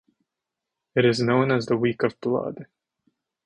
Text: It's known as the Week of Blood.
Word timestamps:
It's 0.95 1.19
known 1.19 1.51
as 1.51 1.67
the 1.67 1.77
Week 1.77 2.01
of 2.01 2.19
Blood. 2.21 2.65